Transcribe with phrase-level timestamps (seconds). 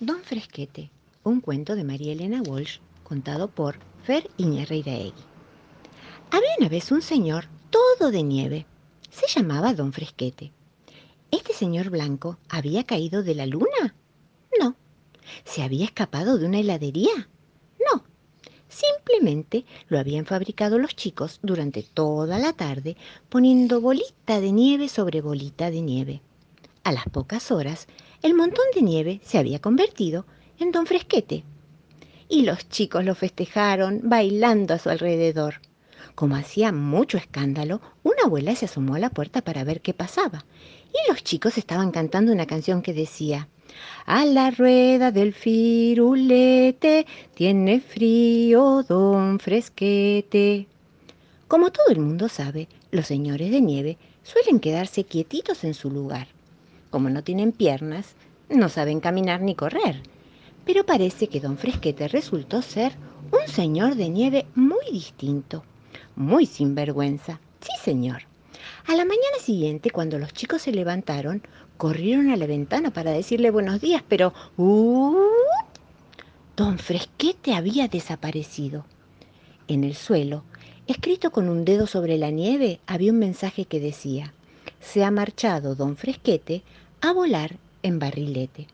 [0.00, 0.92] Don Fresquete,
[1.24, 5.12] un cuento de María Elena Walsh, contado por Fer Iñarreiraegui.
[6.30, 8.64] Había una vez un señor todo de nieve.
[9.10, 10.52] Se llamaba Don Fresquete.
[11.32, 13.96] ¿Este señor blanco había caído de la luna?
[14.60, 14.76] No.
[15.44, 17.28] ¿Se había escapado de una heladería?
[17.80, 18.04] No.
[18.68, 22.96] Simplemente lo habían fabricado los chicos durante toda la tarde
[23.28, 26.22] poniendo bolita de nieve sobre bolita de nieve.
[26.84, 27.86] A las pocas horas,
[28.22, 30.26] el montón de nieve se había convertido
[30.58, 31.44] en don Fresquete.
[32.28, 35.60] Y los chicos lo festejaron bailando a su alrededor.
[36.14, 40.44] Como hacía mucho escándalo, una abuela se asomó a la puerta para ver qué pasaba.
[40.92, 43.48] Y los chicos estaban cantando una canción que decía,
[44.06, 50.66] a la rueda del firulete tiene frío don Fresquete.
[51.46, 56.28] Como todo el mundo sabe, los señores de nieve suelen quedarse quietitos en su lugar.
[56.90, 58.14] Como no tienen piernas,
[58.48, 60.02] no saben caminar ni correr.
[60.64, 62.92] Pero parece que don Fresquete resultó ser
[63.30, 65.64] un señor de nieve muy distinto,
[66.16, 67.40] muy sinvergüenza.
[67.60, 68.22] Sí, señor.
[68.86, 71.42] A la mañana siguiente, cuando los chicos se levantaron,
[71.76, 75.14] corrieron a la ventana para decirle buenos días, pero ¡uh!
[76.56, 78.84] Don Fresquete había desaparecido.
[79.68, 80.44] En el suelo,
[80.86, 84.32] escrito con un dedo sobre la nieve, había un mensaje que decía,
[84.80, 86.62] se ha marchado don Fresquete
[87.00, 88.66] a volar en barrilete.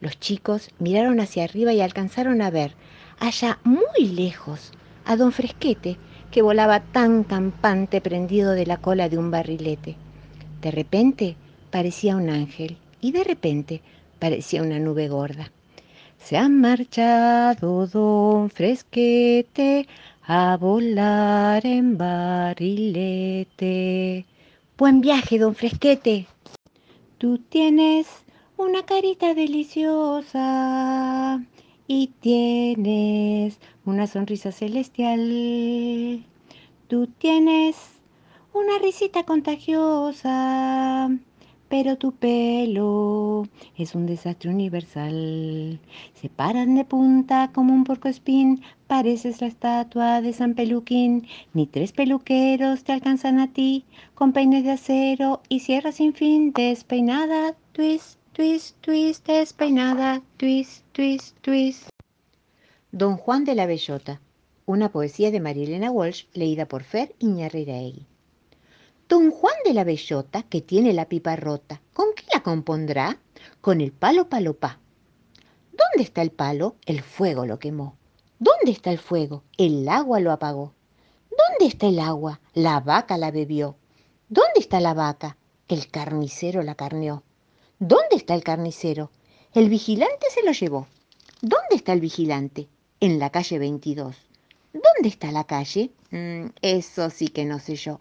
[0.00, 2.74] Los chicos miraron hacia arriba y alcanzaron a ver,
[3.18, 4.72] allá muy lejos,
[5.04, 5.98] a don Fresquete,
[6.30, 9.96] que volaba tan campante prendido de la cola de un barrilete.
[10.60, 11.36] De repente
[11.70, 13.82] parecía un ángel y de repente
[14.18, 15.50] parecía una nube gorda.
[16.18, 19.88] Se ha marchado don Fresquete
[20.22, 22.66] a volar en barrilete.
[24.80, 26.26] Buen viaje, don Fresquete.
[27.18, 28.06] Tú tienes
[28.56, 31.44] una carita deliciosa
[31.86, 36.24] y tienes una sonrisa celestial.
[36.88, 37.76] Tú tienes
[38.54, 41.10] una risita contagiosa
[41.70, 43.46] pero tu pelo
[43.78, 45.78] es un desastre universal.
[46.14, 51.28] Se paran de punta como un porcoespín, pareces la estatua de San Peluquín.
[51.54, 53.84] Ni tres peluqueros te alcanzan a ti,
[54.16, 61.36] con peines de acero y sierra sin fin, despeinada, twist, twist, twist, despeinada, twist, twist,
[61.40, 61.88] twist.
[62.90, 64.20] Don Juan de la Bellota,
[64.66, 68.06] una poesía de Marilena Walsh leída por Fer Iñarreiraegui.
[69.10, 73.18] Don Juan de la Bellota, que tiene la pipa rota, ¿con qué la compondrá?
[73.60, 74.78] Con el palo palopá.
[75.72, 76.76] ¿Dónde está el palo?
[76.86, 77.96] El fuego lo quemó.
[78.38, 79.42] ¿Dónde está el fuego?
[79.58, 80.74] El agua lo apagó.
[81.28, 82.40] ¿Dónde está el agua?
[82.54, 83.74] La vaca la bebió.
[84.28, 85.36] ¿Dónde está la vaca?
[85.66, 87.24] El carnicero la carneó.
[87.80, 89.10] ¿Dónde está el carnicero?
[89.54, 90.86] El vigilante se lo llevó.
[91.42, 92.68] ¿Dónde está el vigilante?
[93.00, 94.14] En la calle 22.
[94.72, 95.90] ¿Dónde está la calle?
[96.12, 97.98] Mm, eso sí que no sé yo.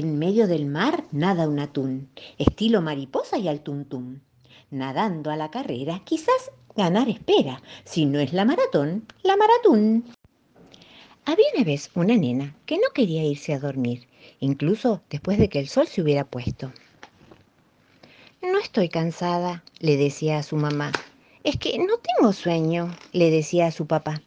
[0.00, 4.20] En medio del mar nada un atún, estilo mariposa y al tuntum.
[4.70, 7.60] Nadando a la carrera, quizás ganar espera.
[7.84, 10.04] Si no es la maratón, la maratón.
[11.24, 14.06] Había una vez una nena que no quería irse a dormir,
[14.38, 16.70] incluso después de que el sol se hubiera puesto.
[18.40, 20.92] No estoy cansada, le decía a su mamá.
[21.42, 24.22] Es que no tengo sueño, le decía a su papá.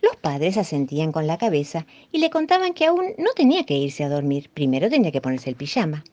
[0.00, 4.04] Los padres asentían con la cabeza y le contaban que aún no tenía que irse
[4.04, 6.04] a dormir, primero tenía que ponerse el pijama.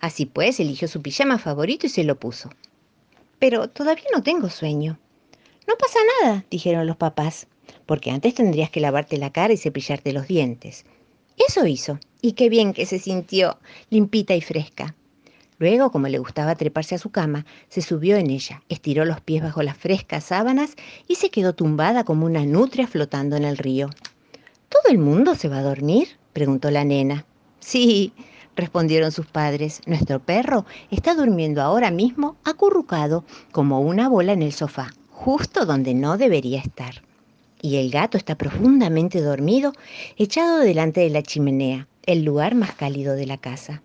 [0.00, 2.50] Así pues, eligió su pijama favorito y se lo puso.
[3.38, 4.98] Pero todavía no tengo sueño.
[5.68, 7.46] No pasa nada, dijeron los papás,
[7.84, 10.84] porque antes tendrías que lavarte la cara y cepillarte los dientes.
[11.36, 13.58] Eso hizo, y qué bien que se sintió,
[13.90, 14.94] limpita y fresca.
[15.58, 19.42] Luego, como le gustaba treparse a su cama, se subió en ella, estiró los pies
[19.42, 20.74] bajo las frescas sábanas
[21.08, 23.88] y se quedó tumbada como una nutria flotando en el río.
[24.68, 26.08] ¿Todo el mundo se va a dormir?
[26.34, 27.24] preguntó la nena.
[27.60, 28.12] Sí,
[28.54, 29.80] respondieron sus padres.
[29.86, 35.94] Nuestro perro está durmiendo ahora mismo acurrucado como una bola en el sofá, justo donde
[35.94, 37.02] no debería estar.
[37.62, 39.72] Y el gato está profundamente dormido,
[40.18, 43.82] echado delante de la chimenea, el lugar más cálido de la casa.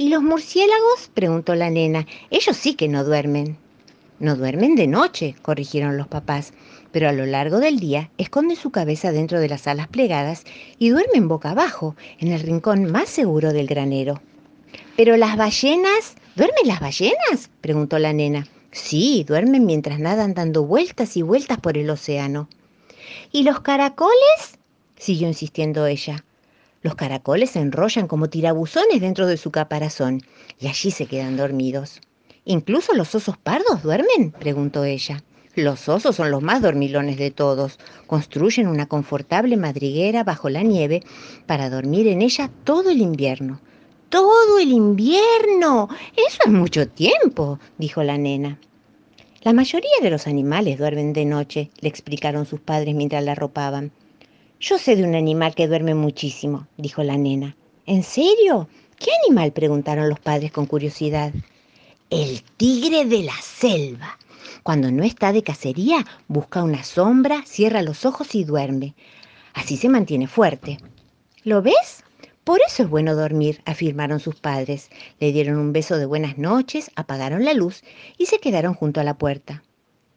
[0.00, 1.10] ¿Y los murciélagos?
[1.12, 2.06] preguntó la nena.
[2.30, 3.58] Ellos sí que no duermen.
[4.18, 6.54] No duermen de noche, corrigieron los papás,
[6.90, 10.44] pero a lo largo del día esconden su cabeza dentro de las alas plegadas
[10.78, 14.22] y duermen boca abajo, en el rincón más seguro del granero.
[14.96, 16.14] ¿Pero las ballenas?
[16.34, 17.50] ¿Duermen las ballenas?
[17.60, 18.46] preguntó la nena.
[18.72, 22.48] Sí, duermen mientras nadan dando vueltas y vueltas por el océano.
[23.32, 24.58] ¿Y los caracoles?
[24.96, 26.24] siguió insistiendo ella.
[26.82, 30.22] Los caracoles se enrollan como tirabuzones dentro de su caparazón
[30.58, 32.00] y allí se quedan dormidos.
[32.44, 34.32] ¿Incluso los osos pardos duermen?
[34.32, 35.22] preguntó ella.
[35.54, 37.78] Los osos son los más dormilones de todos.
[38.06, 41.02] Construyen una confortable madriguera bajo la nieve
[41.46, 43.60] para dormir en ella todo el invierno.
[44.08, 45.88] ¡Todo el invierno!
[46.16, 48.58] Eso es mucho tiempo, dijo la nena.
[49.42, 53.92] La mayoría de los animales duermen de noche, le explicaron sus padres mientras la arropaban.
[54.60, 57.56] Yo sé de un animal que duerme muchísimo, dijo la nena.
[57.86, 58.68] ¿En serio?
[58.98, 59.52] ¿Qué animal?
[59.52, 61.32] preguntaron los padres con curiosidad.
[62.10, 64.18] El tigre de la selva.
[64.62, 68.94] Cuando no está de cacería, busca una sombra, cierra los ojos y duerme.
[69.54, 70.76] Así se mantiene fuerte.
[71.42, 72.04] ¿Lo ves?
[72.44, 74.90] Por eso es bueno dormir, afirmaron sus padres.
[75.20, 77.82] Le dieron un beso de buenas noches, apagaron la luz
[78.18, 79.62] y se quedaron junto a la puerta.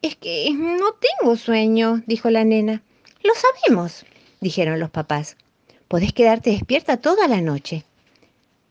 [0.01, 2.83] Es que no tengo sueño, dijo la nena.
[3.23, 4.05] Lo sabemos,
[4.43, 5.37] dijeron los papás.
[5.87, 7.83] Podés quedarte despierta toda la noche.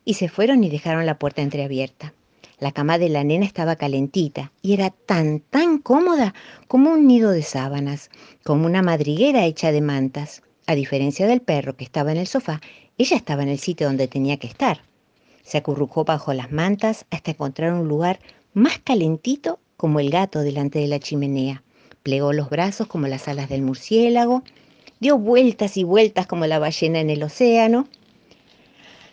[0.05, 2.13] Y se fueron y dejaron la puerta entreabierta.
[2.61, 6.33] La cama de la nena estaba calentita y era tan, tan cómoda
[6.69, 8.11] como un nido de sábanas,
[8.45, 10.43] como una madriguera hecha de mantas.
[10.67, 12.61] A diferencia del perro que estaba en el sofá,
[12.99, 14.83] ella estaba en el sitio donde tenía que estar.
[15.43, 18.21] Se acurrucó bajo las mantas hasta encontrar un lugar
[18.55, 21.65] más calentito como el gato delante de la chimenea.
[22.05, 24.45] Plegó los brazos como las alas del murciélago,
[25.03, 27.89] dio vueltas y vueltas como la ballena en el océano,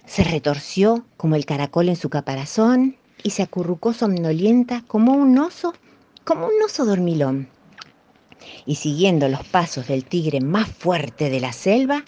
[0.06, 5.74] se retorció como el caracol en su caparazón y se acurrucó somnolienta como un oso,
[6.26, 7.50] como un oso dormilón.
[8.68, 12.04] Y siguiendo los pasos del tigre más fuerte de la selva,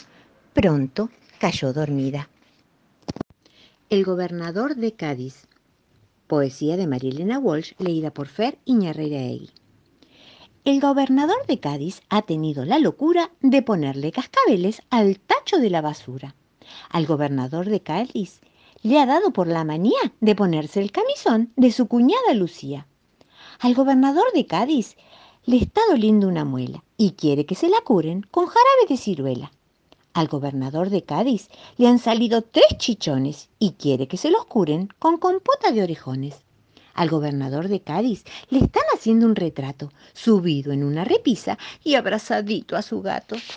[0.53, 2.29] pronto cayó dormida.
[3.89, 5.47] El gobernador de Cádiz.
[6.27, 8.59] Poesía de Marilena Walsh, leída por Fer.
[10.63, 15.81] El gobernador de Cádiz ha tenido la locura de ponerle cascabeles al tacho de la
[15.81, 16.35] basura.
[16.91, 18.41] Al gobernador de Cádiz
[18.83, 22.85] le ha dado por la manía de ponerse el camisón de su cuñada Lucía.
[23.59, 24.97] Al gobernador de Cádiz
[25.45, 29.51] le está doliendo una muela y quiere que se la curen con jarabe de ciruela.
[30.13, 34.89] Al gobernador de Cádiz le han salido tres chichones y quiere que se los curen
[34.99, 36.45] con compota de orejones.
[36.93, 42.75] Al gobernador de Cádiz le están haciendo un retrato, subido en una repisa y abrazadito
[42.75, 43.35] a su gato.